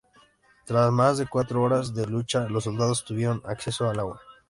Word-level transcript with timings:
Tras 0.65 0.91
más 0.91 1.19
de 1.19 1.27
cuatro 1.27 1.61
horas 1.61 1.93
de 1.93 2.07
lucha, 2.07 2.49
los 2.49 2.63
soldados 2.63 3.05
tuvieron 3.05 3.43
acceso 3.45 3.87
al 3.87 3.99
agua. 3.99 4.19